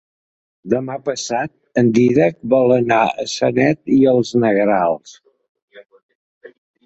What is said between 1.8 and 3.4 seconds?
en Dídac vol anar a